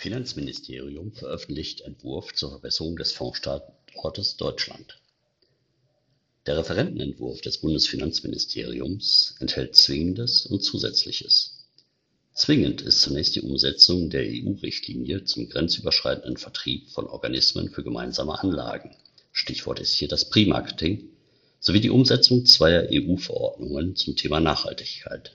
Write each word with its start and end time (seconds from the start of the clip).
Finanzministerium 0.00 1.12
veröffentlicht 1.12 1.80
Entwurf 1.80 2.32
zur 2.32 2.50
Verbesserung 2.50 2.96
des 2.96 3.10
Fondsstandortes 3.10 4.36
Deutschland. 4.36 5.00
Der 6.46 6.56
Referentenentwurf 6.56 7.40
des 7.40 7.58
Bundesfinanzministeriums 7.58 9.34
enthält 9.40 9.74
Zwingendes 9.74 10.46
und 10.46 10.62
Zusätzliches. 10.62 11.64
Zwingend 12.32 12.80
ist 12.80 13.00
zunächst 13.00 13.34
die 13.34 13.42
Umsetzung 13.42 14.08
der 14.08 14.22
EU-Richtlinie 14.22 15.24
zum 15.24 15.48
grenzüberschreitenden 15.48 16.36
Vertrieb 16.36 16.88
von 16.90 17.08
Organismen 17.08 17.68
für 17.68 17.82
gemeinsame 17.82 18.38
Anlagen 18.38 18.94
Stichwort 19.32 19.80
ist 19.80 19.94
hier 19.94 20.06
das 20.06 20.26
Pre-Marketing 20.26 21.08
sowie 21.58 21.80
die 21.80 21.90
Umsetzung 21.90 22.46
zweier 22.46 22.86
EU-Verordnungen 22.88 23.96
zum 23.96 24.14
Thema 24.14 24.38
Nachhaltigkeit. 24.38 25.34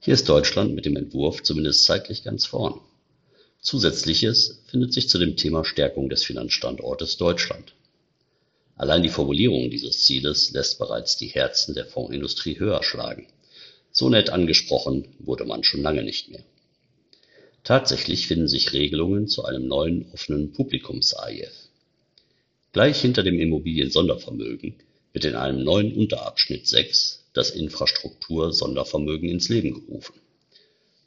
Hier 0.00 0.14
ist 0.14 0.28
Deutschland 0.28 0.74
mit 0.74 0.86
dem 0.86 0.96
Entwurf 0.96 1.44
zumindest 1.44 1.84
zeitlich 1.84 2.24
ganz 2.24 2.46
vorn. 2.46 2.80
Zusätzliches 3.60 4.62
findet 4.66 4.92
sich 4.92 5.08
zu 5.08 5.18
dem 5.18 5.36
Thema 5.36 5.64
Stärkung 5.64 6.08
des 6.08 6.22
Finanzstandortes 6.22 7.16
Deutschland. 7.16 7.74
Allein 8.76 9.02
die 9.02 9.08
Formulierung 9.08 9.70
dieses 9.70 10.04
Zieles 10.04 10.52
lässt 10.52 10.78
bereits 10.78 11.16
die 11.16 11.26
Herzen 11.26 11.74
der 11.74 11.84
Fondsindustrie 11.84 12.58
höher 12.58 12.82
schlagen. 12.84 13.26
So 13.90 14.08
nett 14.08 14.30
angesprochen 14.30 15.08
wurde 15.18 15.44
man 15.44 15.64
schon 15.64 15.82
lange 15.82 16.04
nicht 16.04 16.28
mehr. 16.28 16.44
Tatsächlich 17.64 18.28
finden 18.28 18.46
sich 18.46 18.72
Regelungen 18.72 19.26
zu 19.26 19.44
einem 19.44 19.66
neuen 19.66 20.10
offenen 20.12 20.52
Publikums-AIF. 20.52 21.52
Gleich 22.72 23.00
hinter 23.00 23.24
dem 23.24 23.40
Immobilien-Sondervermögen 23.40 24.76
wird 25.12 25.24
in 25.24 25.34
einem 25.34 25.64
neuen 25.64 25.96
Unterabschnitt 25.96 26.68
6 26.68 27.24
das 27.32 27.50
Infrastruktur-Sondervermögen 27.50 29.28
ins 29.28 29.48
Leben 29.48 29.74
gerufen. 29.74 30.14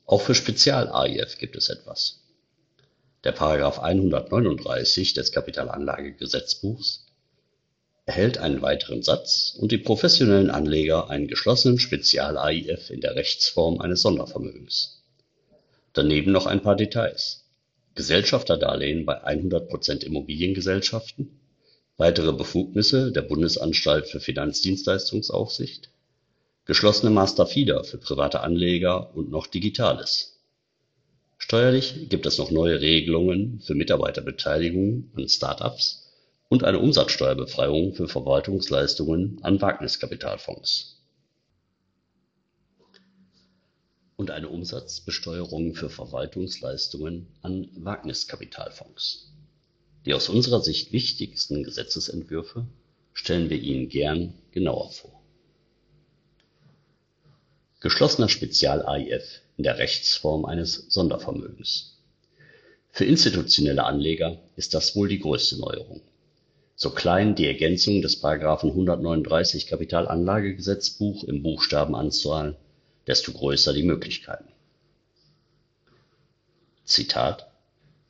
Auch 0.05 0.21
für 0.21 0.35
Spezial-AIF 0.35 1.37
gibt 1.37 1.55
es 1.55 1.69
etwas. 1.69 2.20
Der§ 3.23 3.35
139 3.79 5.13
des 5.13 5.31
Kapitalanlagegesetzbuchs 5.31 7.05
erhält 8.05 8.39
einen 8.39 8.63
weiteren 8.63 9.03
Satz 9.03 9.55
und 9.59 9.71
die 9.71 9.77
professionellen 9.77 10.49
Anleger 10.49 11.11
einen 11.11 11.27
geschlossenen 11.27 11.77
Spezial-AIF 11.77 12.89
in 12.89 12.99
der 12.99 13.15
Rechtsform 13.15 13.79
eines 13.79 14.01
Sondervermögens. 14.01 15.03
Daneben 15.93 16.31
noch 16.31 16.47
ein 16.47 16.63
paar 16.63 16.75
Details: 16.75 17.45
Gesellschafterdarlehen 17.93 19.05
bei 19.05 19.23
100% 19.23 20.03
Immobiliengesellschaften, 20.03 21.39
weitere 21.97 22.33
Befugnisse 22.33 23.11
der 23.11 23.21
Bundesanstalt 23.21 24.07
für 24.07 24.19
Finanzdienstleistungsaufsicht, 24.19 25.91
geschlossene 26.65 27.11
Master 27.11 27.45
Feeder 27.45 27.83
für 27.83 27.99
private 27.99 28.41
Anleger 28.41 29.15
und 29.15 29.29
noch 29.29 29.45
Digitales 29.45 30.30
Steuerlich 31.43 32.07
gibt 32.07 32.25
es 32.27 32.37
noch 32.37 32.51
neue 32.51 32.79
Regelungen 32.79 33.59
für 33.61 33.73
Mitarbeiterbeteiligung 33.73 35.09
an 35.15 35.27
Start-ups 35.27 36.07
und 36.49 36.63
eine 36.63 36.79
Umsatzsteuerbefreiung 36.79 37.93
für 37.93 38.07
Verwaltungsleistungen 38.07 39.39
an 39.41 39.59
Wagniskapitalfonds. 39.59 41.01
und 44.17 44.29
eine 44.29 44.49
Umsatzbesteuerung 44.49 45.73
für 45.73 45.89
Verwaltungsleistungen 45.89 47.25
an 47.41 47.69
Wagniskapitalfonds. 47.73 49.33
Die 50.05 50.13
aus 50.13 50.29
unserer 50.29 50.61
Sicht 50.61 50.93
wichtigsten 50.93 51.63
Gesetzesentwürfe 51.63 52.67
stellen 53.13 53.49
wir 53.49 53.59
Ihnen 53.59 53.89
gern 53.89 54.35
genauer 54.51 54.91
vor. 54.91 55.23
Geschlossener 57.79 58.29
Spezial-AIF 58.29 59.41
in 59.61 59.63
der 59.63 59.77
Rechtsform 59.77 60.45
eines 60.45 60.87
Sondervermögens. 60.89 61.95
Für 62.89 63.05
institutionelle 63.05 63.83
Anleger 63.83 64.39
ist 64.55 64.73
das 64.73 64.95
wohl 64.95 65.07
die 65.07 65.19
größte 65.19 65.59
Neuerung. 65.59 66.01
So 66.75 66.89
klein 66.89 67.35
die 67.35 67.45
Ergänzung 67.45 68.01
des§ 68.01 68.23
139 68.63 69.67
Kapitalanlagegesetzbuch 69.67 71.25
im 71.25 71.43
Buchstabenanzahl, 71.43 72.57
desto 73.05 73.33
größer 73.33 73.71
die 73.73 73.83
Möglichkeiten. 73.83 74.47
Zitat 76.83 77.51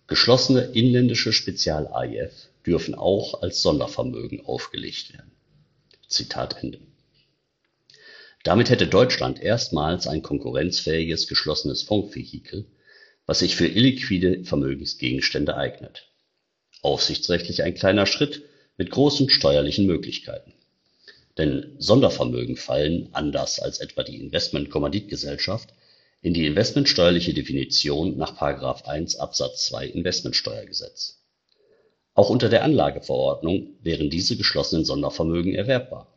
Geschlossene 0.08 0.62
inländische 0.62 1.34
Spezial-AIF 1.34 2.48
dürfen 2.66 2.96
auch 2.96 3.42
als 3.42 3.62
Sondervermögen 3.62 4.46
aufgelegt 4.46 5.12
werden. 5.12 5.34
Zitat 6.08 6.64
Ende 6.64 6.80
damit 8.44 8.70
hätte 8.70 8.88
Deutschland 8.88 9.42
erstmals 9.42 10.08
ein 10.08 10.22
konkurrenzfähiges 10.22 11.28
geschlossenes 11.28 11.84
Fondsvehikel, 11.84 12.66
was 13.26 13.40
sich 13.40 13.56
für 13.56 13.68
illiquide 13.68 14.44
Vermögensgegenstände 14.44 15.56
eignet. 15.56 16.08
Aufsichtsrechtlich 16.82 17.62
ein 17.64 17.76
kleiner 17.76 18.08
Schritt 18.08 18.44
mit 18.78 18.90
großen 18.90 19.30
steuerlichen 19.30 19.86
Möglichkeiten. 19.86 20.54
Denn 21.38 21.76
Sondervermögen 21.78 22.58
fallen, 22.58 23.10
anders 23.14 23.60
als 23.60 23.80
etwa 23.80 24.04
die 24.04 24.20
Investmentkommanditgesellschaft, 24.20 25.70
in 26.22 26.34
die 26.34 26.46
investmentsteuerliche 26.46 27.34
Definition 27.34 28.18
nach§ 28.18 28.42
1 28.86 29.16
Absatz 29.18 29.68
2 29.68 29.88
Investmentsteuergesetz. 29.88 31.20
Auch 32.14 32.30
unter 32.30 32.50
der 32.50 32.64
Anlageverordnung 32.64 33.78
wären 33.82 34.10
diese 34.10 34.36
geschlossenen 34.36 34.84
Sondervermögen 34.84 35.56
erwerbbar 35.56 36.12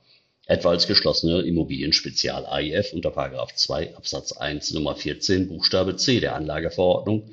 etwa 0.46 0.70
als 0.70 0.86
geschlossene 0.86 1.42
Immobilien-Spezial-AIF 1.42 2.92
unter§ 2.92 3.10
2 3.54 3.96
Absatz 3.96 4.32
1 4.32 4.72
Nr. 4.72 4.94
14 4.94 5.48
Buchstabe 5.48 5.96
c 5.96 6.20
der 6.20 6.34
Anlageverordnung 6.34 7.30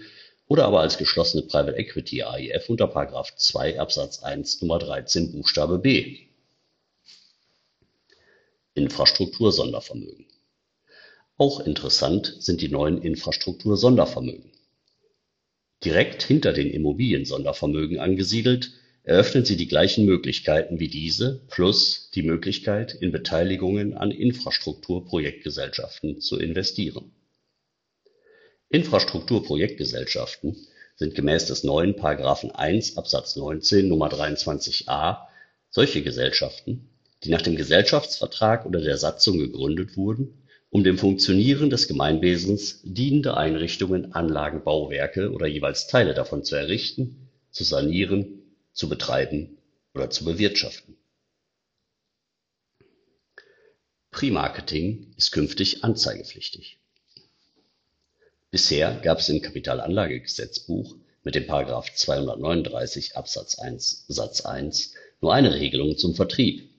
oder 0.48 0.66
aber 0.66 0.82
als 0.82 0.98
geschlossene 0.98 1.44
Private 1.44 1.78
Equity 1.78 2.24
AIF 2.24 2.70
unter§ 2.70 2.86
2 3.36 3.80
Absatz 3.80 4.24
1 4.24 4.62
Nr. 4.62 4.80
13 4.80 5.32
Buchstabe 5.32 5.80
b. 5.80 6.20
Infrastruktur-Sondervermögen 8.74 10.26
Auch 11.38 11.60
interessant 11.60 12.38
sind 12.40 12.62
die 12.62 12.70
neuen 12.70 13.02
Infrastruktur-Sondervermögen. 13.02 14.52
Direkt 15.84 16.24
hinter 16.24 16.54
den 16.54 16.70
Immobilien-Sondervermögen 16.70 18.00
angesiedelt 18.00 18.72
eröffnen 19.04 19.46
sie 19.46 19.58
die 19.58 19.68
gleichen 19.68 20.06
Möglichkeiten 20.06 20.80
wie 20.80 20.88
diese 20.88 21.42
plus 21.50 22.12
die 22.14 22.24
Möglichkeit, 22.24 22.94
in 22.94 23.12
Beteiligungen 23.12 23.96
an 23.96 24.12
Infrastrukturprojektgesellschaften 24.12 26.22
zu 26.22 26.40
investieren. 26.40 27.12
Infrastrukturprojektgesellschaften 28.70 30.56
sind 30.96 31.16
gemäß 31.16 31.48
des 31.48 31.64
neuen§ 31.64 31.96
1 32.52 32.98
Absatz 32.98 33.36
19 33.36 33.92
Nr. 33.92 34.14
23a 34.14 35.18
solche 35.70 36.04
Gesellschaften, 36.04 36.90
die 37.24 37.30
nach 37.30 37.42
dem 37.42 37.56
Gesellschaftsvertrag 37.56 38.66
oder 38.66 38.82
der 38.82 38.98
Satzung 38.98 39.40
gegründet 39.40 39.98
wurden, 39.98 40.46
um 40.70 40.84
dem 40.84 40.98
Funktionieren 40.98 41.70
des 41.70 41.88
Gemeinwesens 41.88 42.82
dienende 42.84 43.36
Einrichtungen, 43.36 44.14
Anlagen, 44.14 44.64
Bauwerke 44.64 45.32
oder 45.32 45.48
jeweils 45.48 45.88
Teile 45.88 46.14
davon 46.14 46.44
zu 46.44 46.56
errichten, 46.56 47.30
zu 47.52 47.64
sanieren 47.64 48.41
zu 48.74 48.90
betreiben 48.90 49.58
oder 49.94 50.10
zu 50.10 50.26
bewirtschaften. 50.26 50.98
Pre-Marketing 54.12 55.14
ist 55.18 55.32
künftig 55.32 55.84
anzeigepflichtig. 55.84 56.80
Bisher 58.50 59.00
gab 59.02 59.20
es 59.20 59.30
im 59.30 59.42
Kapitalanlagegesetzbuch 59.42 60.96
mit 61.24 61.36
dem§ 61.36 61.44
239 61.96 63.16
Absatz 63.16 63.60
1 63.60 64.06
Satz 64.08 64.42
1 64.42 64.94
nur 65.22 65.34
eine 65.34 65.54
Regelung 65.54 65.98
zum 65.98 66.16
Vertrieb. 66.16 66.70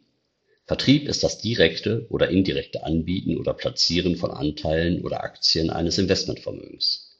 Vertrieb 0.66 1.08
ist 1.08 1.22
das 1.22 1.38
direkte 1.38 2.06
oder 2.10 2.28
indirekte 2.28 2.84
Anbieten 2.84 3.38
oder 3.38 3.54
Platzieren 3.54 4.16
von 4.16 4.30
Anteilen 4.30 5.02
oder 5.02 5.22
Aktien 5.24 5.70
eines 5.70 5.98
Investmentvermögens 5.98 7.11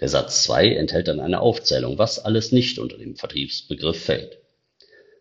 der 0.00 0.08
Satz 0.08 0.42
2 0.44 0.74
enthält 0.74 1.08
dann 1.08 1.20
eine 1.20 1.40
Aufzählung, 1.40 1.98
was 1.98 2.18
alles 2.18 2.52
nicht 2.52 2.78
unter 2.78 2.98
den 2.98 3.16
Vertriebsbegriff 3.16 4.04
fällt. 4.04 4.38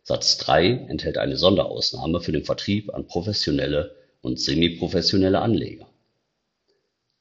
Satz 0.04 0.38
3 0.40 0.88
enthält 0.90 1.18
eine 1.18 1.38
Sonderausnahme 1.38 2.22
für 2.22 2.32
den 2.32 2.44
Vertrieb 2.44 2.94
an 2.94 3.08
professionelle 3.08 3.96
und 4.22 4.40
semiprofessionelle 4.40 5.40
Anleger. 5.40 5.88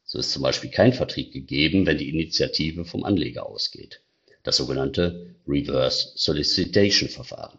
So 0.04 0.18
ist 0.18 0.32
zum 0.32 0.42
Beispiel 0.42 0.70
kein 0.70 0.92
Vertrieb 0.92 1.32
gegeben, 1.32 1.86
wenn 1.86 1.98
die 1.98 2.08
Initiative 2.08 2.84
vom 2.84 3.04
Anleger 3.04 3.46
ausgeht, 3.46 4.00
das 4.42 4.56
sogenannte 4.56 5.34
Reverse 5.46 6.12
Solicitation 6.16 7.08
Verfahren. 7.08 7.58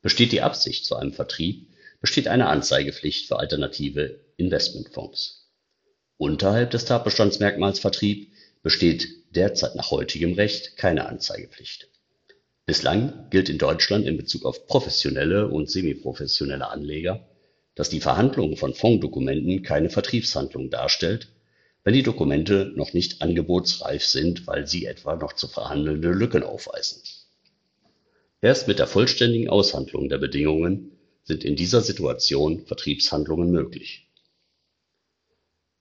Besteht 0.00 0.32
die 0.32 0.40
Absicht 0.40 0.84
zu 0.84 0.96
einem 0.96 1.12
Vertrieb, 1.12 1.68
besteht 2.00 2.28
eine 2.28 2.48
Anzeigepflicht 2.48 3.28
für 3.28 3.38
alternative 3.38 4.20
Investmentfonds. 4.36 5.48
Unterhalb 6.16 6.70
des 6.70 6.86
Tatbestandsmerkmals 6.86 7.78
Vertrieb 7.78 8.32
besteht 8.62 9.08
derzeit 9.34 9.74
nach 9.74 9.90
heutigem 9.90 10.34
Recht 10.34 10.76
keine 10.76 11.06
Anzeigepflicht. 11.06 11.88
Bislang 12.64 13.28
gilt 13.30 13.48
in 13.48 13.58
Deutschland 13.58 14.06
in 14.06 14.16
Bezug 14.16 14.44
auf 14.44 14.66
professionelle 14.66 15.48
und 15.48 15.70
semiprofessionelle 15.70 16.68
Anleger, 16.68 17.28
dass 17.74 17.90
die 17.90 18.00
Verhandlung 18.00 18.56
von 18.56 18.74
Fondsdokumenten 18.74 19.62
keine 19.62 19.90
Vertriebshandlung 19.90 20.70
darstellt, 20.70 21.28
wenn 21.84 21.94
die 21.94 22.04
Dokumente 22.04 22.72
noch 22.76 22.92
nicht 22.92 23.20
angebotsreif 23.22 24.04
sind, 24.04 24.46
weil 24.46 24.66
sie 24.66 24.86
etwa 24.86 25.16
noch 25.16 25.32
zu 25.32 25.48
verhandelnde 25.48 26.10
Lücken 26.10 26.44
aufweisen. 26.44 27.02
Erst 28.40 28.68
mit 28.68 28.78
der 28.78 28.86
vollständigen 28.86 29.48
Aushandlung 29.48 30.08
der 30.08 30.18
Bedingungen 30.18 30.92
sind 31.24 31.44
in 31.44 31.56
dieser 31.56 31.80
Situation 31.80 32.66
Vertriebshandlungen 32.66 33.50
möglich. 33.50 34.08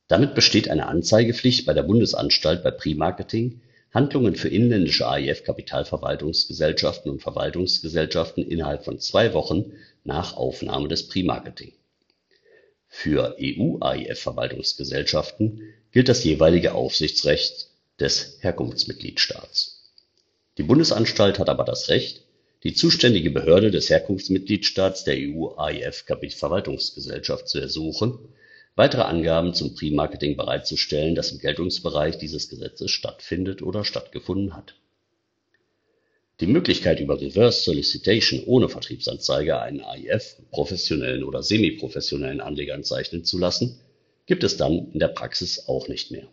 Damit 0.09 0.35
besteht 0.35 0.69
eine 0.69 0.87
Anzeigepflicht 0.87 1.65
bei 1.65 1.73
der 1.73 1.83
Bundesanstalt 1.83 2.61
bei 2.61 2.71
Pre-Marketing, 2.71 3.61
Handlungen 3.93 4.35
für 4.35 4.49
inländische 4.49 5.07
AIF-Kapitalverwaltungsgesellschaften 5.07 7.09
und 7.09 7.21
Verwaltungsgesellschaften 7.21 8.45
innerhalb 8.45 8.83
von 8.83 8.99
zwei 8.99 9.33
Wochen 9.33 9.71
nach 10.03 10.35
Aufnahme 10.35 10.89
des 10.89 11.07
Pre-Marketing. 11.07 11.71
Für 12.87 13.37
EU-AIF-Verwaltungsgesellschaften 13.39 15.61
gilt 15.91 16.09
das 16.09 16.25
jeweilige 16.25 16.73
Aufsichtsrecht 16.73 17.69
des 17.99 18.39
Herkunftsmitgliedstaats. 18.41 19.93
Die 20.57 20.63
Bundesanstalt 20.63 21.39
hat 21.39 21.47
aber 21.47 21.63
das 21.63 21.87
Recht, 21.87 22.25
die 22.63 22.73
zuständige 22.73 23.31
Behörde 23.31 23.71
des 23.71 23.89
Herkunftsmitgliedstaats 23.89 25.05
der 25.05 25.15
EU-AIF-Verwaltungsgesellschaft 25.17 27.47
zu 27.47 27.59
ersuchen 27.59 28.19
weitere 28.79 29.01
Angaben 29.01 29.53
zum 29.53 29.75
Pre-Marketing 29.75 30.37
bereitzustellen, 30.37 31.13
das 31.13 31.33
im 31.33 31.39
Geltungsbereich 31.39 32.17
dieses 32.17 32.47
Gesetzes 32.47 32.91
stattfindet 32.91 33.61
oder 33.61 33.83
stattgefunden 33.83 34.55
hat. 34.55 34.75
Die 36.39 36.47
Möglichkeit 36.47 37.01
über 37.01 37.19
Reverse 37.19 37.63
Solicitation 37.63 38.41
ohne 38.45 38.69
Vertriebsanzeige 38.69 39.59
einen 39.59 39.81
AIF 39.81 40.37
professionellen 40.51 41.25
oder 41.25 41.43
semiprofessionellen 41.43 42.39
Anlegern 42.39 42.85
zeichnen 42.85 43.25
zu 43.25 43.37
lassen, 43.37 43.81
gibt 44.25 44.45
es 44.45 44.55
dann 44.55 44.93
in 44.93 44.99
der 44.99 45.09
Praxis 45.09 45.67
auch 45.67 45.89
nicht 45.89 46.11
mehr. 46.11 46.29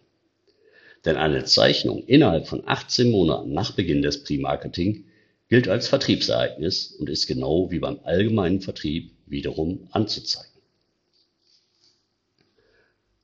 Denn 1.04 1.16
eine 1.16 1.46
Zeichnung 1.46 2.04
innerhalb 2.06 2.46
von 2.46 2.62
18 2.64 3.10
Monaten 3.10 3.52
nach 3.52 3.72
Beginn 3.72 4.02
des 4.02 4.22
Pre-Marketing 4.22 5.06
gilt 5.48 5.68
als 5.68 5.88
Vertriebsereignis 5.88 6.92
und 6.98 7.08
ist 7.08 7.26
genau 7.26 7.70
wie 7.70 7.78
beim 7.78 8.00
allgemeinen 8.04 8.60
Vertrieb 8.60 9.12
wiederum 9.26 9.88
anzuzeigen. 9.92 10.50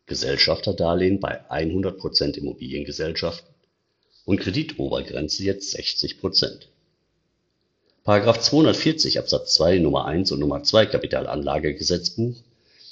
Gesellschafterdarlehen 0.07 1.21
bei 1.21 1.51
100% 1.51 2.37
Immobiliengesellschaften 2.37 3.49
und 4.25 4.41
Kreditobergrenze 4.41 5.45
jetzt 5.45 5.75
60%§ 5.75 6.67
240 8.41 9.19
Absatz 9.21 9.55
2 9.55 9.79
Nummer 9.79 10.07
1 10.07 10.33
und 10.33 10.41
Nummer 10.41 10.63
2 10.65 10.87
Kapitalanlagegesetzbuch 10.87 12.35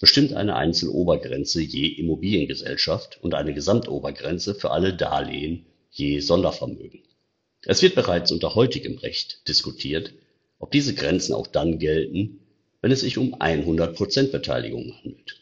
bestimmt 0.01 0.33
eine 0.33 0.55
Einzelobergrenze 0.55 1.61
je 1.61 1.89
Immobiliengesellschaft 1.89 3.19
und 3.21 3.35
eine 3.35 3.53
Gesamtobergrenze 3.53 4.55
für 4.55 4.71
alle 4.71 4.95
Darlehen 4.95 5.67
je 5.91 6.21
Sondervermögen. 6.21 7.03
Es 7.65 7.83
wird 7.83 7.95
bereits 7.95 8.33
unter 8.33 8.55
heutigem 8.55 8.99
Recht 8.99 9.47
diskutiert, 9.49 10.13
ob 10.59 10.71
diese 10.71 10.95
Grenzen 10.95 11.35
auch 11.35 11.47
dann 11.47 11.79
gelten, 11.79 12.41
wenn 12.81 12.93
es 12.93 13.01
sich 13.01 13.19
um 13.19 13.35
100% 13.35 14.31
Beteiligungen 14.31 14.95
handelt 15.03 15.41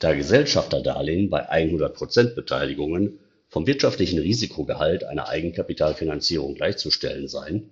da 0.00 0.14
Gesellschafterdarlehen 0.14 1.28
bei 1.28 1.48
100% 1.48 2.34
Beteiligungen 2.34 3.20
vom 3.48 3.66
wirtschaftlichen 3.66 4.18
Risikogehalt 4.18 5.04
einer 5.04 5.28
Eigenkapitalfinanzierung 5.28 6.54
gleichzustellen 6.54 7.28
seien, 7.28 7.70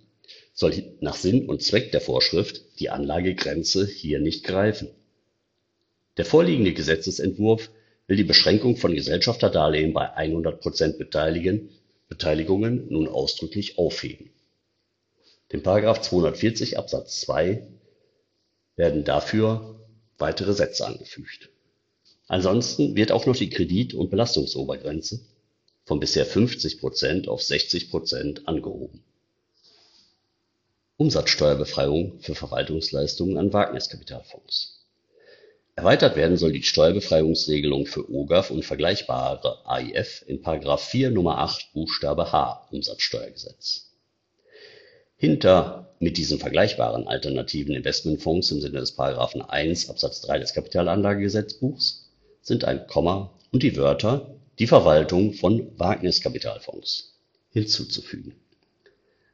soll 0.52 0.74
nach 1.00 1.16
Sinn 1.16 1.46
und 1.46 1.62
Zweck 1.62 1.90
der 1.90 2.02
Vorschrift 2.02 2.62
die 2.80 2.90
Anlagegrenze 2.90 3.86
hier 3.86 4.20
nicht 4.20 4.44
greifen. 4.44 4.88
Der 6.18 6.26
vorliegende 6.26 6.74
Gesetzesentwurf 6.74 7.70
will 8.06 8.16
die 8.16 8.24
Beschränkung 8.24 8.76
von 8.76 8.94
Gesellschafterdarlehen 8.94 9.94
bei 9.94 10.12
100 10.14 10.60
Beteiligungen 12.08 12.86
nun 12.90 13.08
ausdrücklich 13.08 13.78
aufheben. 13.78 14.30
Dem§ 15.52 15.62
240 16.00 16.78
Absatz 16.78 17.20
2 17.20 17.66
werden 18.76 19.04
dafür 19.04 19.80
weitere 20.18 20.52
Sätze 20.52 20.86
angefügt 20.86 21.50
Ansonsten 22.28 22.94
wird 22.94 23.10
auch 23.10 23.24
noch 23.24 23.36
die 23.36 23.48
Kredit 23.48 23.94
und 23.94 24.10
Belastungsobergrenze 24.10 25.20
von 25.84 25.98
bisher 25.98 26.26
50% 26.26 27.26
auf 27.26 27.40
60% 27.40 28.44
angehoben. 28.44 29.02
Umsatzsteuerbefreiung 30.98 32.20
für 32.20 32.34
Verwaltungsleistungen 32.34 33.38
an 33.38 33.52
Wagniskapitalfonds 33.52 34.77
Erweitert 35.78 36.16
werden 36.16 36.36
soll 36.36 36.50
die 36.50 36.64
Steuerbefreiungsregelung 36.64 37.86
für 37.86 38.12
OGAF 38.12 38.50
und 38.50 38.64
vergleichbare 38.64 39.64
AIF 39.64 40.24
in§ 40.26 40.42
4 40.76 41.08
Nr. 41.10 41.38
8 41.38 41.72
Buchstabe 41.72 42.32
h 42.32 42.66
Umsatzsteuergesetz. 42.72 43.92
Hinter 45.16 45.94
mit 46.00 46.16
diesen 46.16 46.40
vergleichbaren 46.40 47.06
alternativen 47.06 47.76
Investmentfonds 47.76 48.50
im 48.50 48.60
Sinne 48.60 48.80
des§ 48.80 48.98
1 49.40 49.88
Absatz 49.88 50.20
3 50.22 50.40
des 50.40 50.52
Kapitalanlagegesetzbuchs 50.52 52.10
sind 52.42 52.64
ein 52.64 52.88
Komma 52.88 53.30
und 53.52 53.62
die 53.62 53.76
Wörter 53.76 54.34
die 54.58 54.66
Verwaltung 54.66 55.32
von 55.32 55.78
Wagniskapitalfonds 55.78 57.14
hinzuzufügen. 57.50 58.34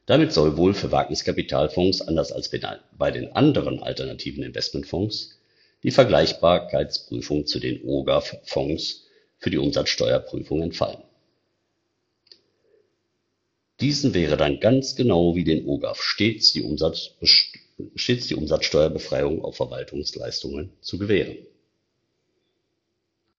Damit 0.04 0.34
soll 0.34 0.58
wohl 0.58 0.74
für 0.74 0.92
Wagniskapitalfonds 0.92 2.02
anders 2.02 2.32
als 2.32 2.50
bei 2.98 3.10
den 3.10 3.32
anderen 3.32 3.82
alternativen 3.82 4.42
Investmentfonds 4.42 5.38
die 5.84 5.92
Vergleichbarkeitsprüfung 5.92 7.46
zu 7.46 7.60
den 7.60 7.84
OGAF-Fonds 7.84 9.06
für 9.38 9.50
die 9.50 9.58
Umsatzsteuerprüfung 9.58 10.62
entfallen. 10.62 11.02
Diesen 13.80 14.14
wäre 14.14 14.36
dann 14.36 14.60
ganz 14.60 14.96
genau 14.96 15.36
wie 15.36 15.44
den 15.44 15.66
OGAF 15.66 16.02
stets 16.02 16.52
die, 16.52 16.64
stets 17.94 18.26
die 18.26 18.34
Umsatzsteuerbefreiung 18.34 19.44
auf 19.44 19.56
Verwaltungsleistungen 19.56 20.72
zu 20.80 20.98
gewähren 20.98 21.36